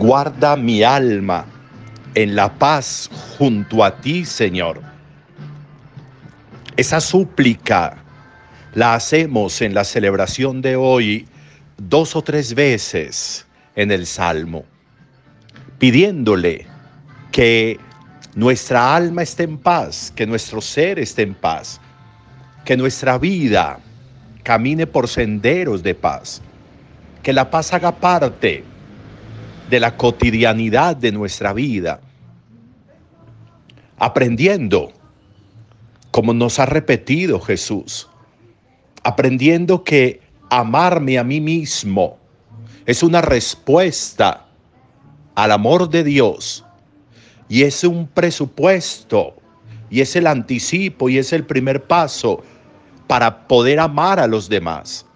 [0.00, 1.44] Guarda mi alma
[2.14, 4.80] en la paz junto a ti, Señor.
[6.78, 7.98] Esa súplica
[8.72, 11.28] la hacemos en la celebración de hoy
[11.76, 14.64] dos o tres veces en el Salmo,
[15.78, 16.66] pidiéndole
[17.30, 17.78] que
[18.34, 21.78] nuestra alma esté en paz, que nuestro ser esté en paz,
[22.64, 23.78] que nuestra vida
[24.44, 26.40] camine por senderos de paz,
[27.22, 28.64] que la paz haga parte
[29.70, 32.00] de la cotidianidad de nuestra vida,
[33.98, 34.92] aprendiendo,
[36.10, 38.08] como nos ha repetido Jesús,
[39.02, 42.20] aprendiendo que amarme a mí mismo
[42.86, 44.46] es una respuesta
[45.34, 46.64] al amor de Dios
[47.48, 49.36] y es un presupuesto
[49.88, 52.42] y es el anticipo y es el primer paso
[53.06, 55.06] para poder amar a los demás.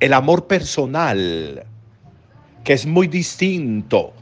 [0.00, 1.64] El amor personal,
[2.64, 4.12] que es muy distinto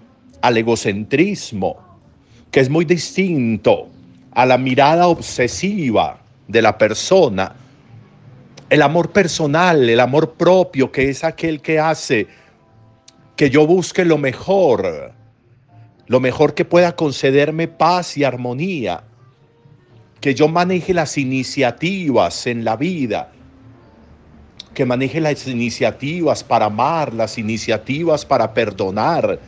[0.40, 1.76] al egocentrismo,
[2.50, 3.88] que es muy distinto
[4.32, 7.54] a la mirada obsesiva de la persona.
[8.68, 12.26] El amor personal, el amor propio, que es aquel que hace
[13.36, 15.12] que yo busque lo mejor,
[16.06, 19.04] lo mejor que pueda concederme paz y armonía,
[20.20, 23.32] que yo maneje las iniciativas en la vida,
[24.74, 29.38] que maneje las iniciativas para amar, las iniciativas para perdonar,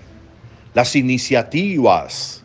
[0.75, 2.45] las iniciativas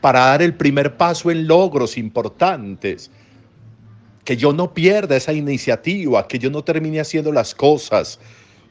[0.00, 3.10] para dar el primer paso en logros importantes,
[4.24, 8.20] que yo no pierda esa iniciativa, que yo no termine haciendo las cosas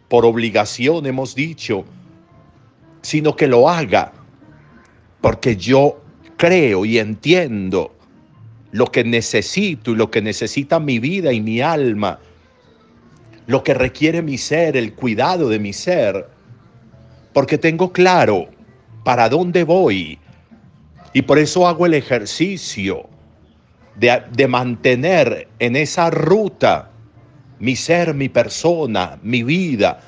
[0.08, 1.84] por obligación, hemos dicho,
[3.02, 4.14] sino que lo haga
[5.22, 6.00] porque yo
[6.38, 7.94] creo y entiendo
[8.72, 12.20] lo que necesito y lo que necesita mi vida y mi alma,
[13.48, 16.28] lo que requiere mi ser, el cuidado de mi ser,
[17.34, 18.50] porque tengo claro
[19.04, 20.20] para dónde voy.
[21.14, 23.08] Y por eso hago el ejercicio
[23.96, 26.92] de, de mantener en esa ruta
[27.60, 30.02] mi ser, mi persona, mi vida,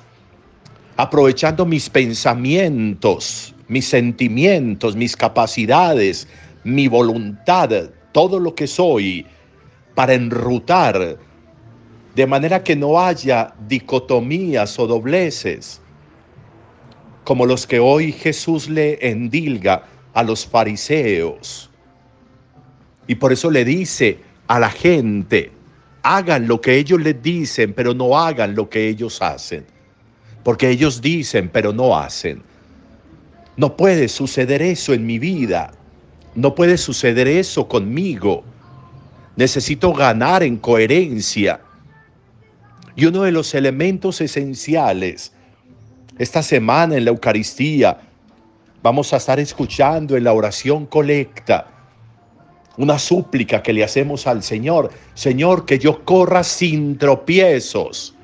[0.98, 6.28] aprovechando mis pensamientos, mis sentimientos, mis capacidades,
[6.66, 7.70] mi voluntad,
[8.12, 9.26] todo lo que soy,
[9.96, 11.18] para enrutar,
[12.16, 15.82] de manera que no haya dicotomías o dobleces,
[17.24, 19.84] como los que hoy Jesús le endilga
[20.14, 21.70] a los fariseos.
[23.08, 25.52] Y por eso le dice a la gente,
[26.04, 29.66] hagan lo que ellos les dicen, pero no hagan lo que ellos hacen.
[30.44, 32.42] Porque ellos dicen, pero no hacen.
[33.58, 35.72] No puede suceder eso en mi vida.
[36.34, 38.44] No puede suceder eso conmigo.
[39.36, 41.60] Necesito ganar en coherencia.
[43.00, 45.32] Y uno de los elementos esenciales,
[46.18, 47.98] esta semana en la Eucaristía,
[48.84, 51.66] vamos a estar escuchando en la oración colecta
[52.76, 54.92] una súplica que le hacemos al Señor.
[55.14, 58.16] Señor, que yo corra sin tropiezos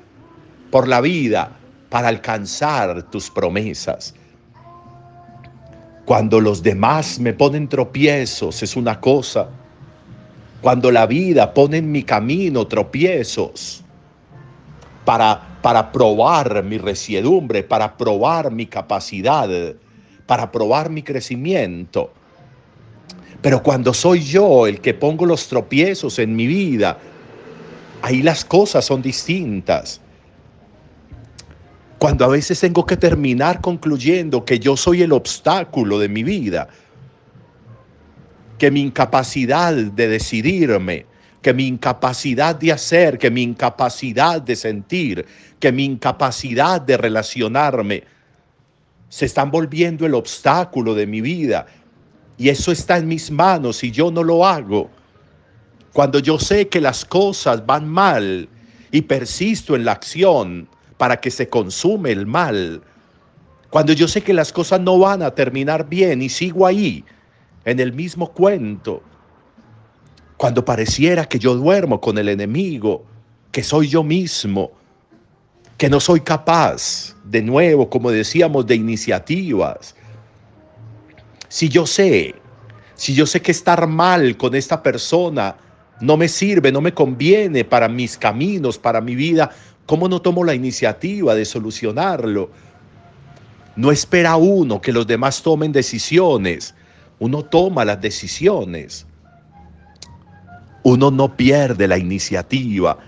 [0.70, 1.56] por la vida
[1.88, 4.14] para alcanzar tus promesas.
[6.04, 9.48] Cuando los demás me ponen tropiezos es una cosa.
[10.60, 13.82] Cuando la vida pone en mi camino tropiezos
[15.06, 19.48] para, para probar mi resiedumbre, para probar mi capacidad,
[20.26, 22.12] para probar mi crecimiento.
[23.40, 26.98] Pero cuando soy yo el que pongo los tropiezos en mi vida,
[28.02, 30.00] ahí las cosas son distintas.
[31.98, 36.68] Cuando a veces tengo que terminar concluyendo que yo soy el obstáculo de mi vida,
[38.58, 41.06] que mi incapacidad de decidirme,
[41.46, 45.24] que mi incapacidad de hacer, que mi incapacidad de sentir,
[45.60, 48.02] que mi incapacidad de relacionarme,
[49.08, 51.66] se están volviendo el obstáculo de mi vida.
[52.36, 54.90] Y eso está en mis manos y yo no lo hago.
[55.92, 58.48] Cuando yo sé que las cosas van mal
[58.90, 62.82] y persisto en la acción, para que se consume el mal.
[63.70, 67.04] Cuando yo sé que las cosas no van a terminar bien y sigo ahí,
[67.64, 69.00] en el mismo cuento.
[70.36, 73.04] Cuando pareciera que yo duermo con el enemigo,
[73.52, 74.72] que soy yo mismo,
[75.78, 79.94] que no soy capaz, de nuevo, como decíamos, de iniciativas.
[81.48, 82.34] Si yo sé,
[82.94, 85.56] si yo sé que estar mal con esta persona
[86.00, 89.50] no me sirve, no me conviene para mis caminos, para mi vida,
[89.86, 92.50] ¿Cómo no tomo la iniciativa de solucionarlo?
[93.76, 96.74] No espera uno que los demás tomen decisiones.
[97.20, 99.06] Uno toma las decisiones.
[100.88, 102.98] Uno no pierde la iniciativa.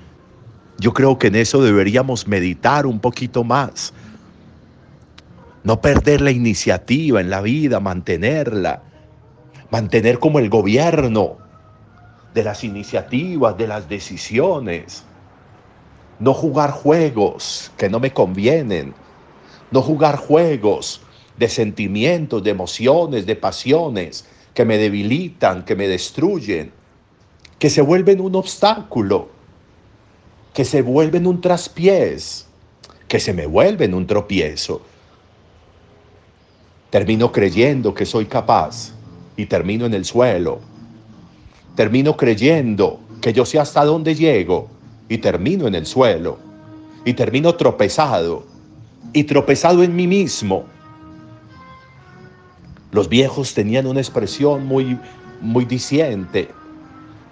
[0.81, 3.93] Yo creo que en eso deberíamos meditar un poquito más.
[5.63, 8.83] No perder la iniciativa en la vida, mantenerla.
[9.71, 11.37] Mantener como el gobierno
[12.35, 15.05] de las iniciativas, de las decisiones.
[16.19, 18.93] No jugar juegos que no me convienen.
[19.71, 21.01] No jugar juegos
[21.37, 26.73] de sentimientos, de emociones, de pasiones que me debilitan, que me destruyen,
[27.59, 29.29] que se vuelven un obstáculo,
[30.55, 32.47] que se vuelven un traspiés,
[33.09, 34.83] que se me vuelven un tropiezo.
[36.91, 38.93] Termino creyendo que soy capaz
[39.37, 40.61] y termino en el suelo.
[41.75, 44.69] Termino creyendo que yo sé hasta dónde llego
[45.09, 46.39] y termino en el suelo.
[47.05, 48.45] Y termino tropezado
[49.13, 50.65] y tropezado en mí mismo.
[52.91, 54.99] Los viejos tenían una expresión muy,
[55.41, 56.49] muy diciente.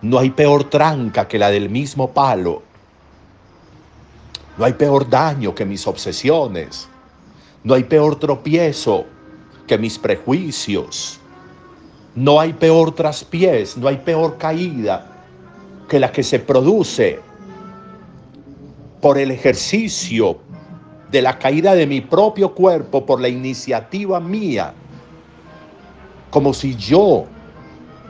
[0.03, 2.63] No hay peor tranca que la del mismo palo.
[4.59, 6.89] No hay peor daño que mis obsesiones.
[7.65, 9.07] No hay peor tropiezo
[9.67, 11.21] que mis prejuicios.
[12.15, 15.07] No hay peor traspiés, no hay peor caída
[15.89, 17.21] que la que se produce
[19.01, 20.39] por el ejercicio
[21.11, 24.73] de la caída de mi propio cuerpo, por la iniciativa mía,
[26.31, 27.27] como si yo,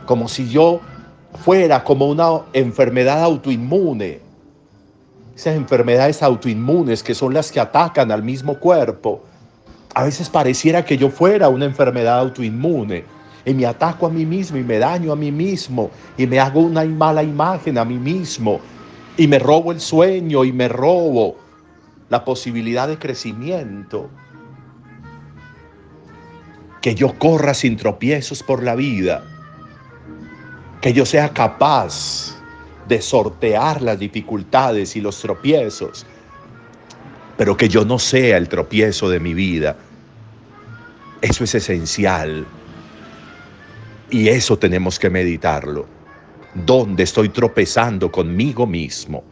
[0.06, 0.80] como si yo
[1.36, 4.20] fuera como una enfermedad autoinmune.
[5.34, 9.22] Esas enfermedades autoinmunes que son las que atacan al mismo cuerpo.
[9.94, 13.04] A veces pareciera que yo fuera una enfermedad autoinmune
[13.44, 16.60] y me ataco a mí mismo y me daño a mí mismo y me hago
[16.60, 18.60] una mala imagen a mí mismo
[19.16, 21.36] y me robo el sueño y me robo
[22.08, 24.10] la posibilidad de crecimiento.
[26.82, 29.24] Que yo corra sin tropiezos por la vida.
[30.86, 32.36] Que yo sea capaz
[32.86, 36.06] de sortear las dificultades y los tropiezos.
[37.36, 39.74] Pero que yo no sea el tropiezo de mi vida.
[41.20, 42.46] Eso es esencial.
[44.10, 45.86] Y eso tenemos que meditarlo.
[46.54, 49.24] ¿Dónde estoy tropezando conmigo mismo?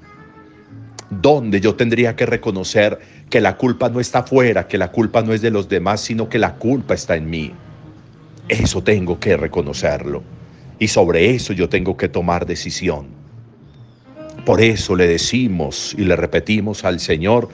[1.09, 2.99] ¿Dónde yo tendría que reconocer
[3.31, 6.29] que la culpa no está afuera, que la culpa no es de los demás, sino
[6.29, 7.55] que la culpa está en mí?
[8.49, 10.25] Eso tengo que reconocerlo.
[10.79, 13.07] Y sobre eso yo tengo que tomar decisión.
[14.45, 17.49] Por eso le decimos y le repetimos al Señor,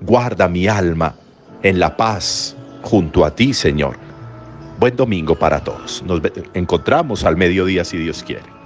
[0.00, 1.14] guarda mi alma
[1.62, 3.96] en la paz junto a ti, Señor.
[4.78, 6.02] Buen domingo para todos.
[6.06, 6.22] Nos
[6.54, 8.60] encontramos al mediodía si Dios quiere.